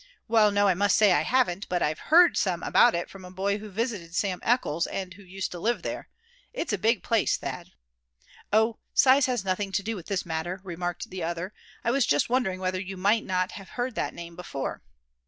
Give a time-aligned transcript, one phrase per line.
[0.27, 3.29] "Well, no, I must say I haven't; but I've heard some about it from a
[3.29, 6.09] boy who visited Sim Eckles, and who used to live there.
[6.53, 7.67] It's a big place, Thad."
[8.51, 8.79] "Oh!
[8.95, 11.53] size has nothing to do with this matter," remarked the other.
[11.83, 14.81] "I was just wondering whether you might not have heard that name before."